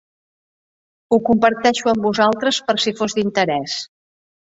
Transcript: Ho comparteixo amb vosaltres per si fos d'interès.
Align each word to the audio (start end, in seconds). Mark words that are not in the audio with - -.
Ho 1.11 1.19
comparteixo 1.27 1.93
amb 1.93 2.09
vosaltres 2.09 2.61
per 2.71 2.79
si 2.87 2.97
fos 3.03 3.19
d'interès. 3.19 3.81